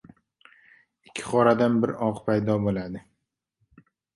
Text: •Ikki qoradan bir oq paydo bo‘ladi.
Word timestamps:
•Ikki 1.09 1.25
qoradan 1.27 1.77
bir 1.85 1.93
oq 2.09 2.23
paydo 2.31 2.59
bo‘ladi. 2.67 3.07